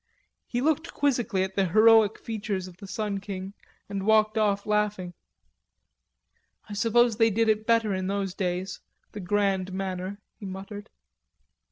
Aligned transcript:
He 0.47 0.61
looked 0.61 0.95
quizzically 0.95 1.43
at 1.43 1.53
the 1.55 1.67
heroic 1.67 2.17
features 2.17 2.67
of 2.67 2.77
the 2.77 2.87
sun 2.87 3.19
king 3.19 3.53
and 3.87 4.03
walked 4.07 4.35
off 4.35 4.65
laughing. 4.65 5.13
"I 6.67 6.73
suppose 6.73 7.17
they 7.17 7.29
did 7.29 7.47
it 7.47 7.67
better 7.67 7.93
in 7.93 8.07
those 8.07 8.33
days, 8.33 8.79
the 9.11 9.19
grand 9.19 9.71
manner," 9.71 10.19
he 10.39 10.47
muttered. 10.47 10.89